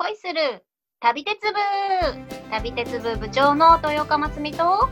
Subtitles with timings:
[0.00, 0.64] 恋する
[1.00, 4.88] 旅鉄部旅鉄部部長の豊岡真澄と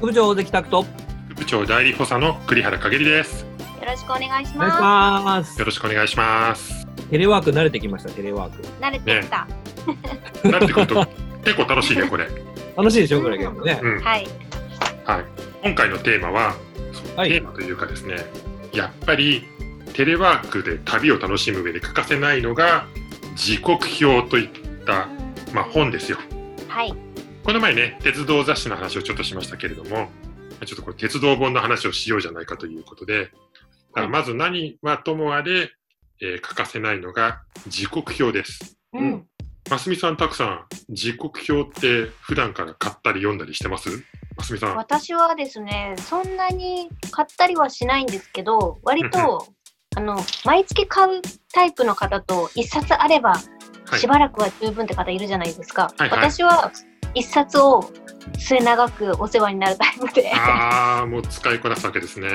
[0.00, 0.82] 部長大関拓人。
[1.28, 3.44] 副部長代理補佐の栗原かげりです。
[3.84, 5.66] ろしくお願いしお願いしまますよ。
[5.66, 6.86] ろしくお願いします。
[7.10, 8.64] テレワーク慣れてきました、テレワーク。
[8.64, 9.46] す慣れてきた、
[10.48, 11.06] なってくると
[11.44, 12.26] 結構楽しいねこれ。
[12.78, 13.78] 楽しいでしょ、これけどね。
[13.82, 14.00] うん。
[14.00, 14.26] はい
[15.04, 15.24] はい。
[15.64, 16.54] 今回のテーマは、
[17.16, 18.24] テーマというかですね、
[18.72, 19.46] やっぱり
[19.92, 22.86] テレワークで旅を楽しむ上で欠かせないのが
[23.36, 25.08] 時刻表といった
[25.52, 26.18] まあ本ですよ。
[26.68, 26.94] はい
[27.44, 30.08] この前ね、鉄道雑誌の話をちょっとしましたけれども、
[30.64, 33.30] ちょっとこれ鉄道本の話をしようじゃないかということで、だ
[33.92, 35.70] からまず何はともあれ、
[36.20, 38.76] えー欠かせないのが時刻表です。
[38.94, 39.26] うん
[39.68, 43.90] ますみさん、たくさん、時刻表って普段から買ったり読んだりしてます？
[44.36, 44.76] ますみさん。
[44.76, 49.46] 私はですねそんなに買ったりはしないんですけど割と
[49.96, 53.36] あの毎月買うタイプの方と一冊あれば
[53.86, 54.00] はい。
[54.00, 56.30] しばらくは十分って方いるじゃないですか、はいはい。
[56.30, 56.70] 私は
[57.14, 57.90] 一冊を
[58.38, 60.32] 末永くお世話になるタイプで。
[60.34, 62.28] ああ、もう使いこなすわけですね。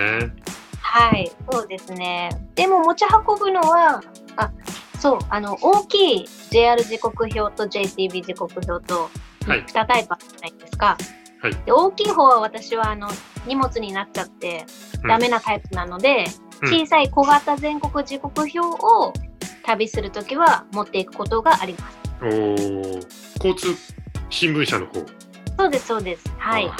[0.79, 2.29] はい、そうですね。
[2.55, 4.01] でも持ち運ぶのは、
[4.37, 4.51] あ、
[4.99, 9.09] そう、あの、大きい JR 時刻表と JTB 時刻表と
[9.45, 9.65] はい。
[9.65, 10.97] 2タイプあるじゃないですか。
[11.41, 11.55] はい。
[11.65, 13.09] で大きい方は私はあの
[13.45, 14.65] 荷物になっちゃって
[15.03, 15.07] うん。
[15.09, 19.13] ダメなタイプなので、うん小さい小型全国時刻表を
[19.63, 21.97] 旅するときは持っていくことがあります。
[22.21, 23.05] おー
[23.37, 23.75] 交通
[24.29, 25.05] 新聞社の方。
[25.57, 26.31] そうです、そうです。
[26.37, 26.71] はい。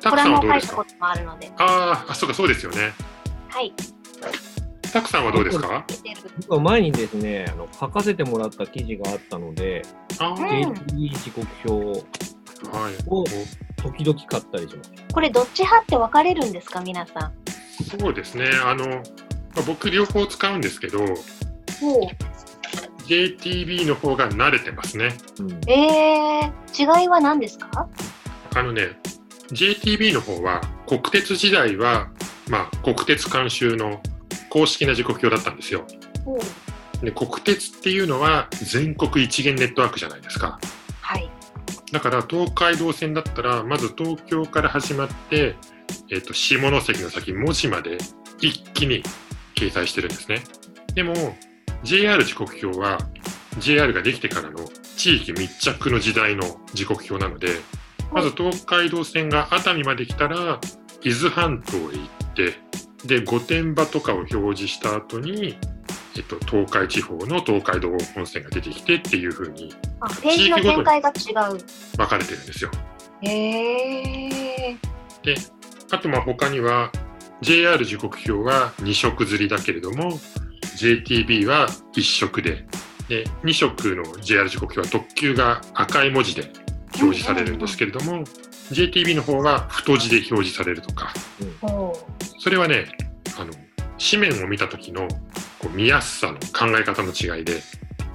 [0.00, 0.84] たコくさんはどうですか？
[0.84, 1.50] ともあるので。
[1.58, 2.92] あーあ、そうか、そうですよね。
[3.48, 3.72] はい。
[4.92, 5.84] たくさんはどうですか？
[6.60, 12.00] 前にですね、あの書かせてもらった記事があったので、JTB 時刻表
[12.70, 12.94] はい。
[13.06, 13.24] を
[13.76, 14.92] 時々買ったりします。
[15.12, 17.32] これどっち派って分かれるんですか、皆さん。
[17.98, 18.50] そうですね。
[18.64, 19.02] あの、
[19.54, 20.98] まあ僕両方使うんですけど、
[23.06, 25.14] JTB の方が慣れてますね。
[25.40, 27.88] うんえー、違いは何ですか？
[28.54, 28.98] あのね、
[29.50, 32.08] JTB の方は国鉄時代は、
[32.48, 34.00] まあ、国鉄監修の
[34.48, 35.84] 公式な時刻表だったんですよ。
[37.02, 40.60] で国鉄っていうのは全国一元ネットワークじゃないですか。
[41.00, 41.30] はい。
[41.92, 45.56] だから東海道線だったら、まず東京から始まって、
[46.10, 47.98] えっと下関の先、文字まで
[48.40, 49.02] 一気に
[49.60, 50.42] 掲載してるんですね。
[50.94, 51.14] でも、
[51.82, 52.98] JR 時刻表は
[53.58, 54.58] JR ができてからの
[54.96, 57.48] 地域密着の時代の時刻表なので、
[58.12, 60.60] まず東海道線が熱海まで来たら、
[61.02, 62.54] 伊豆半島へ行って、
[63.06, 65.58] で、御殿場とかを表示した後に、
[66.16, 71.12] えっと、東海地方の東海道本線が出てきてっていう風にあ、ページの展開が違
[71.54, 71.58] う。
[71.96, 72.70] 分かれてるんですよ。
[73.22, 74.28] へ
[74.70, 74.76] え。
[75.92, 76.90] あとまあ他には
[77.40, 80.18] JR 時刻表は2色刷りだけれども
[80.76, 82.66] JTB は1色で
[83.08, 86.52] で2色の JR 時刻表は特急が赤い文字で
[87.00, 88.24] 表示されるんですけれども
[88.70, 91.12] JTB の方は太字で表示されるとか
[91.60, 91.92] ほ
[92.38, 92.86] それはね
[93.38, 93.52] あの
[93.98, 95.08] 紙面を見た時の
[95.58, 97.60] こう見やすさの考え方の違いで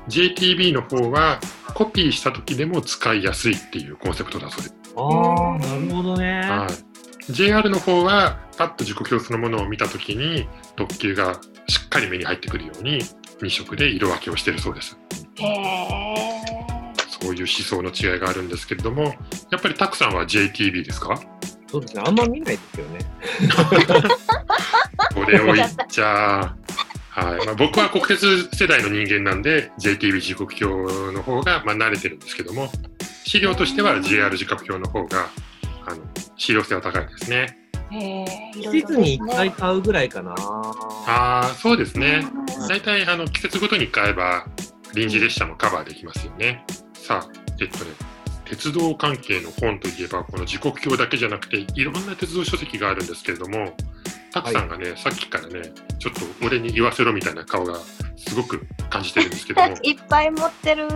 [0.08, 1.40] JTB の方は
[1.74, 4.75] コピーした時でも使いやすいっていうコンセプトだそうです。
[4.96, 6.40] ああ、なるほどね。
[6.41, 6.95] はい、
[7.30, 13.00] JR の方はパッと時刻表そのものを見たときに特急がしっかり目に入ってくるように
[13.41, 14.97] 2色で色分けをしているそうです。
[17.22, 19.03] そういう思想の違いがあるんですけれども
[19.50, 21.19] やっぱりたくさんは JTB ですか？
[21.68, 23.00] そうですね、あんま見ないですよね。
[25.16, 26.56] これを言っちゃ
[27.09, 32.69] はいまあ、僕は国鉄世代の人間なんで JTB 時刻表の方がまあ慣れてるんですけども
[33.24, 35.30] 資料としては JR 時刻表の方が
[35.88, 36.02] あの
[36.38, 37.57] 資料性は高いですね。
[38.53, 40.34] 季節に1回買うぐらいかな。
[41.07, 42.25] ああそうですね
[42.59, 44.47] うん大体あの季節ごとに買えば
[44.94, 46.66] 臨時列車もカバーできますよね。
[46.94, 47.29] さあ、
[47.62, 47.91] えっとね、
[48.46, 53.75] 鉄道関係の本といえば、この時刻表だけじゃなくて、いろんな鉄道書籍があるんですけれども、
[54.31, 57.75] たくさんがね、さっきからね、ちょっと俺に言わせろみたいな顔が
[58.16, 60.88] すごく感じてるんですけども、 いっぱい持ってる。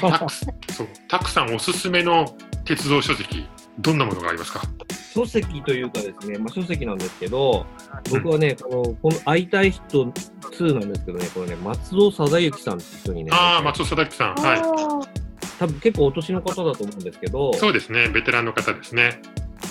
[0.00, 0.32] たく
[0.72, 3.46] そうたくさんおすすめの鉄道書籍、
[3.78, 4.62] どんなものがありますか？
[5.14, 7.66] 書籍というかですね、まあ、書籍なんですけど、
[8.10, 14.62] 僕はね、この、この会いたい人2なんですけどね、これね、松尾貞之さんっていう人にね、ああ、松尾貞樹さん、はい。
[15.58, 19.20] 多分結構お年の方だと思うんですけど、そうですね、ベテランの方ですね。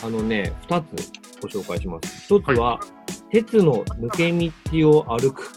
[0.04, 1.12] あのね、2つ
[1.42, 2.34] ご紹介します。
[2.34, 2.80] 1つは、
[3.32, 4.32] 鉄の抜け
[4.80, 5.52] 道を歩く。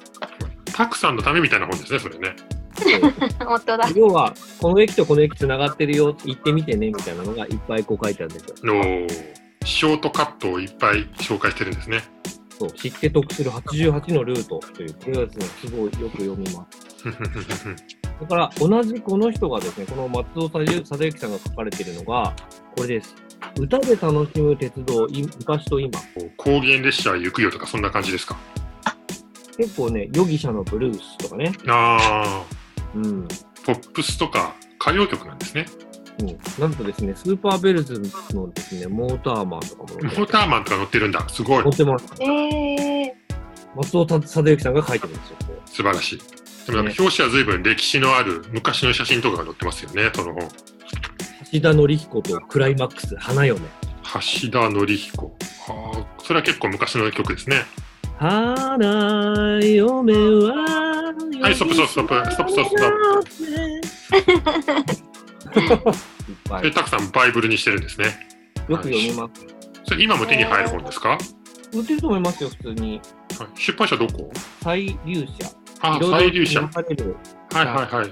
[0.72, 2.36] たくさんのためみたいな本ですね、それね。
[3.44, 3.88] 本当だ。
[3.94, 8.54] 要は、この駅とこの駅つながってるよ、行ってみてね、みたいなのがいっぱいこう書いてあるんですよ。
[8.62, 9.06] の
[9.64, 12.02] ショートカットをいっぱい紹介してるんですね。
[12.58, 17.04] そう、知って得する88のルートという、これはですね、すごいよく読みます。
[18.20, 20.72] だから同じこの人がですね、この松尾貞
[21.04, 22.34] 之さんが書かれているのが、
[22.76, 23.14] これです。
[23.58, 25.98] 歌で楽しむ鉄道、い昔と今。
[26.00, 28.36] こう高原列車行くよとか、そんな感じですか？
[29.56, 31.52] 結構ね、ヨギシャのブルースとかね。
[31.68, 32.44] あ
[32.94, 33.28] うん。
[33.30, 35.66] あ、ポップスとか歌謡曲なんですね。
[36.20, 37.94] うん、なんとですね、スーパーベルズ
[38.34, 41.28] のですね、モーターマンとかもモーターマンとか乗ってるんだ。
[41.28, 41.72] すごい載。
[41.72, 42.06] ってます。
[42.20, 43.12] えー、
[43.76, 45.36] 松尾貞之さんが書いてるんですよ。
[45.66, 46.18] 素晴らしい。
[46.66, 50.48] でもなんか表紙は随分歴史のある昔の写真とかが載ってますよね、その本。
[51.52, 53.60] 橋田紀彦とクライマックス、花嫁。
[53.60, 55.36] 橋田紀彦。
[55.68, 57.64] ああ、それは結構昔の曲ですね。
[58.18, 60.87] 花嫁は。
[61.40, 62.82] はいストップストップストップストップスト
[65.52, 65.90] ップ
[66.30, 66.72] いっぱで、い。
[66.72, 68.06] たくさんバイブルにしてるんですね。
[68.68, 69.46] よく読みます。
[69.84, 71.18] それ今も手に入る本ですか、は
[71.72, 72.96] 売ってると思いますよ、普通に。
[72.96, 73.00] い、
[73.54, 74.30] 出版社どこ？
[74.62, 75.48] 最流社。
[75.80, 76.60] あ、最流社。
[76.60, 76.74] はい
[77.54, 78.10] はいはい。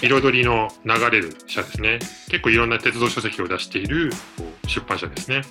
[0.00, 1.98] 彩りの流れる社ですね。
[2.30, 4.10] 結構いろんな鉄道書籍を出している
[4.66, 5.42] 出版社ですね。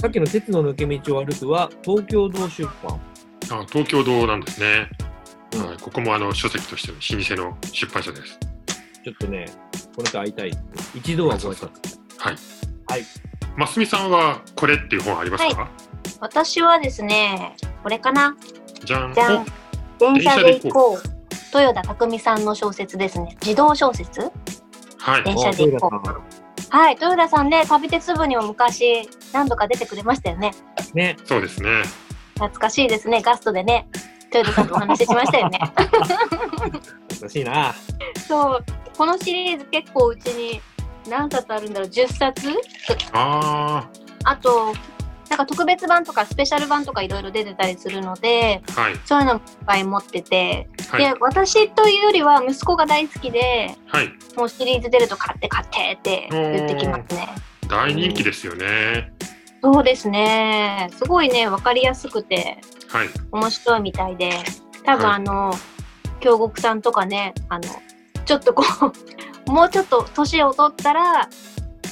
[0.00, 3.00] さっきの鉄の抜け道を歩くは、東京道出版。
[3.48, 4.90] あ東京堂なんですね。
[5.54, 8.38] うんはい、ここもあの書籍としての老舗の出版社です。
[9.04, 9.46] ちょっとね、
[9.94, 10.50] この人会いたい。
[10.94, 11.70] 一度はご挨拶。
[12.18, 12.36] はい。
[12.88, 13.04] はい。
[13.56, 15.70] ますみさんはこれっていう本ありますか、
[16.20, 18.36] 私はですね、これかな
[18.84, 19.14] じゃん。
[19.14, 19.44] じゃんお
[19.98, 21.02] 電車で行こう。
[21.54, 23.36] 豊田匠さんの小説ですね。
[23.40, 24.30] 児童小説？
[24.98, 25.24] はい。
[25.24, 26.22] 電車で行こう。
[26.68, 30.52] はい、豊田さんね、旅鉄部にも昔何度か出てくれましたよね。
[30.92, 30.96] う。
[30.96, 31.84] ね、そうですね。
[32.34, 33.88] 懐かしいですね、ガストでね。
[34.32, 35.58] 豊田さんとお話ししましたよね。
[37.20, 37.74] 難しいな。
[38.26, 38.64] そう、
[38.96, 40.60] このシリーズ結構うちに
[41.08, 42.48] 何冊あるんだろう、10冊？
[43.12, 43.88] あ
[44.24, 44.74] あと、
[45.28, 48.96] なんか特別版とかスペシャル版とかいろいろ出てたりするので、あ、はい。
[49.04, 51.00] そういうのもいっぱい持ってて、はい。
[51.00, 54.12] で、私というよりは息子が大好きで、はい。
[54.36, 57.28] もうシリーズ出ると買って買ってって言ってきますね。
[57.68, 59.12] 大人気ですよね。
[59.62, 60.90] そうですね。
[60.96, 63.08] すごいね、わかりやすくてはい。
[63.32, 64.30] 面白いみたいで、
[64.84, 65.54] 多分はいあの、
[66.20, 67.64] 京極さんとかね、あの、
[68.24, 68.64] ちょっとこ
[69.46, 71.28] う、 もうちょっと年を取ったら、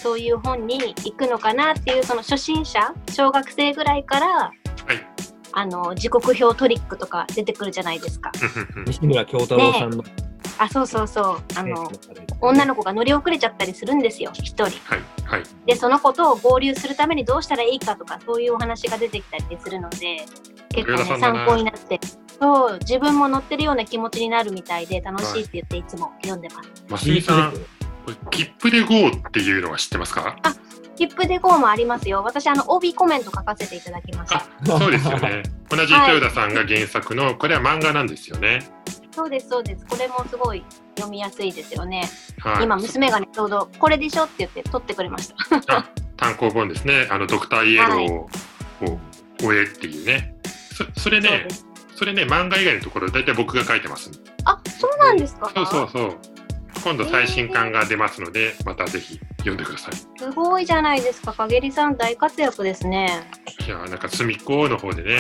[0.02, 4.55] そういう本に行くのかなっていう、その初心者、小学生ぐらいから、はい。
[5.52, 8.32] あの、時刻表トリックとか出てくるじゃないですか。
[8.87, 10.05] 西村京太郎さんの、
[10.58, 11.38] あ、そうそうそう。
[11.56, 11.91] あねの、
[12.41, 14.64] 女の子が乗り遅れちゃったりするんですよ、一人。
[14.64, 14.75] はい。
[15.25, 15.43] はい。
[15.67, 20.26] で、その子と合流するためにどうしたらいいかとか、そういうお話が出てきたりするので、
[20.75, 22.00] 結構ね、参考になって、
[22.41, 26.85] そう、自分も乗ってるような気持ちになるみたいで、楽しいって言っていつも読んでます。
[26.88, 27.59] ますみさん、こ
[28.09, 30.37] れ切符で GO っていうのは知ってますか？
[30.97, 32.23] 切符で GO もありますよ。
[32.25, 35.43] 私、あの、帯コメント書かせていただきましたあ。、そうですよね。
[35.69, 38.61] 同じ豊田さんが原作の、これは漫画なんですよね。
[39.11, 39.85] そうです、そうです。
[39.87, 40.65] これもすごい
[40.97, 42.09] 読みやすいですよね。
[42.38, 42.65] はい。
[42.65, 45.32] 今、娘がね、ちょうど、これでしょって言って取ってくれまし
[45.67, 45.79] た。
[45.79, 47.09] あ単行本ですね。
[47.11, 48.29] あの、ドクターイエローを
[49.41, 50.37] 終えっていうね。
[50.75, 51.47] そそれね。
[51.97, 54.11] それね、漫画以外のところ、大体僕が書いてます。
[54.44, 55.50] あ、そうなんですか？
[55.55, 56.19] そうそうそう。
[56.82, 59.94] 今度最新刊が出ますので、またぜひ読んでください。
[59.94, 61.32] すごいじゃないですか。
[61.32, 63.23] かげりさん大活躍ですね。
[63.65, 65.19] いやーなんか隅っこの方でね、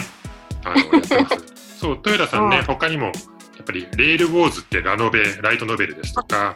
[0.64, 1.78] あの、やってます。
[1.78, 6.54] そう、豊田さんね、うん他にも、やっぱり、レールウォーズってラノベ、ライトノベルですとか、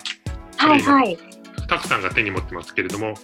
[0.57, 1.17] はいはい。
[1.69, 3.15] たくさんが手に持ってますけれども、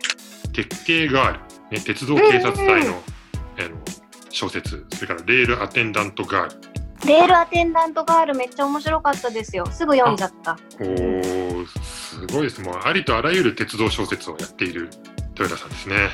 [0.52, 1.38] 鉄警ガール、
[1.76, 4.03] ね、鉄道警察隊の,、うんうんあの
[4.34, 7.06] 小説、それからレールアテンダントガール。
[7.06, 9.64] レールアテンダントガールめっちゃ面白かったですよ。
[9.70, 10.58] すぐ読んじゃった。
[10.80, 12.60] おー、すごいです。
[12.60, 14.90] もう、ありとあらゆる鉄道小説をやっている
[15.38, 16.10] 豊田さんですね。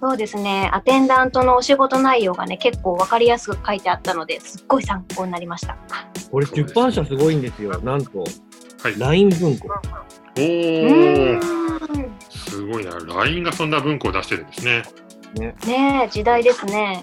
[0.00, 0.70] そうですね。
[0.72, 5.76] アテンダントのお仕事内容がね、結構わかりやすく書いてあったので、すっごい参考になりました。
[6.30, 7.78] これ出版社すごいんですよ。
[7.80, 8.24] なんと、は
[8.88, 8.98] い。
[8.98, 9.68] LINE 文庫。
[9.68, 12.18] おうー、ーん。
[12.30, 12.92] すごいな。
[13.14, 14.82] LINE がそんな文庫を出してるんですね。
[15.34, 17.02] ねえ、時代ですね。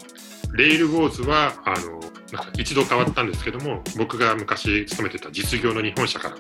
[0.56, 2.00] レールウォーズは、あの、
[2.32, 6.36] なんか一度変わったんですけども、僕が昔勤めてた実業の日本社から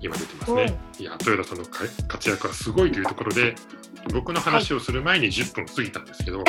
[0.00, 0.78] 今出てますね。
[0.98, 3.54] いや、豊田さんのか活躍はすごいというところで、
[4.12, 6.42] 僕の話をする前に10分過ぎたんですけど、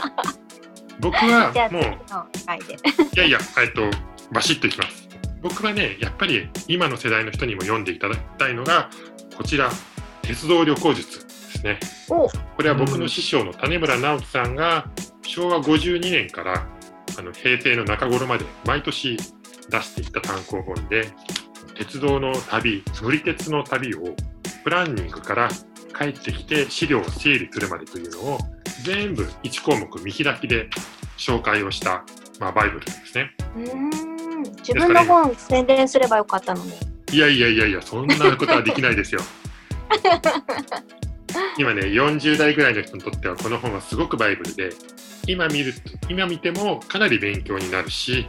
[1.00, 1.82] 僕はじゃあ、もう。
[1.82, 3.90] いやいや、えっと、
[4.32, 5.08] バシッといきます。
[5.42, 8.90] 僕はね、やっぱり今の世代の人にも読んでいただきたいのが、
[9.36, 9.70] こちら、
[10.22, 11.80] 鉄道旅行術ですね。
[12.08, 14.86] おこれは僕の師匠の種村直樹さんが、
[15.30, 16.66] 昭和52年から
[17.16, 21.06] あの平成の中頃まで毎年出していった単行本で、
[21.76, 24.16] 鉄道の旅、乗り鉄の旅を
[24.64, 25.48] プランニングから
[25.96, 28.38] 帰ってきて資料を整理するまでというのを
[28.82, 30.68] 全部1項目見開きで
[31.16, 32.04] 紹介をした、
[32.40, 33.30] まあ、バイブルなんですね。
[33.56, 33.90] うーん。
[34.56, 36.72] 自分の本宣伝すればよかったのに。
[37.12, 39.20] いやいやいやいや、そんなことはできないですよ。
[41.58, 44.70] 今ね、40代ぐらいの人にとっては、この本はすごくバイブルで、
[45.26, 45.74] 今見る
[46.08, 48.28] 今見てもかなり勉強になるし、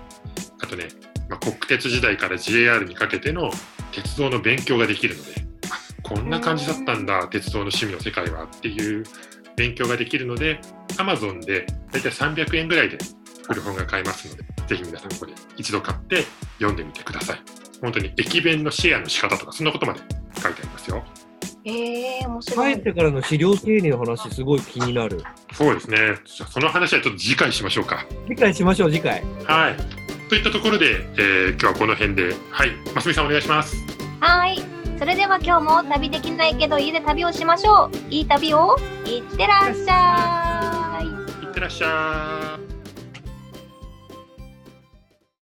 [0.62, 0.89] あとね、
[1.29, 3.51] まあ、国鉄時代から JR にかけての
[3.91, 5.46] 鉄道の勉強ができるので、
[6.03, 9.03] こんな感じだったんだ、鉄道の趣味の世界はっていう
[9.55, 10.60] 勉強ができるので、
[10.98, 12.98] Amazon でだいたい300円ぐらいで
[13.48, 16.24] 古本が買えますので、ぜひ皆さんここで一度買って
[16.55, 17.41] 読んでみてください。
[17.81, 20.00] 本当に駅弁のシェアの仕方とか、そんなことまで
[20.41, 21.03] 書いてありますよ。
[21.63, 22.74] えー、面白い。
[22.75, 25.24] 帰ってからの資料整理の話、すごい気になる。
[25.53, 25.98] そうですね。
[26.25, 28.06] じゃあその話はちょっと次回しましょうか。
[28.27, 29.24] 次回しましょう、次回。
[29.46, 29.75] はい。
[30.30, 30.86] といったところで、
[31.18, 32.72] えー今日はこの辺で、はい。
[32.96, 33.75] ますみさんお願いします。
[34.20, 34.62] はい。
[34.98, 37.98] それでは今日も旅できないけど家で旅をしましょう。
[38.10, 38.75] いい旅を
[39.06, 41.06] いってらっしゃい。
[41.46, 42.50] いってらっしゃい。